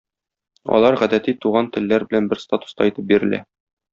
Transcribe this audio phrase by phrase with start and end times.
[0.77, 3.45] Алар гадәти туган телләр белән бер статуста итеп бирелә.